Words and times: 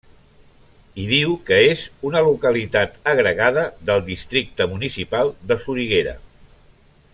Hi 1.01 1.03
diu 1.09 1.35
que 1.49 1.59
és 1.73 1.83
una 2.09 2.23
localitat 2.29 2.97
agregada 3.13 3.67
del 3.91 4.03
districte 4.09 4.67
municipal 4.75 5.33
de 5.53 5.63
Soriguera. 5.67 6.19